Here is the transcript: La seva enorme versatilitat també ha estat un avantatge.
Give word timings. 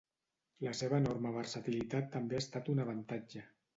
La 0.67 0.71
seva 0.79 1.01
enorme 1.01 1.33
versatilitat 1.37 2.09
també 2.17 2.39
ha 2.39 2.45
estat 2.47 2.73
un 2.75 2.83
avantatge. 2.87 3.45